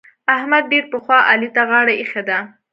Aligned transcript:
احمد 0.35 0.63
ډېر 0.71 0.83
پخوا 0.91 1.19
علي 1.31 1.49
ته 1.55 1.61
غاړه 1.69 1.93
اېښې 1.99 2.23
ده. 2.29 2.37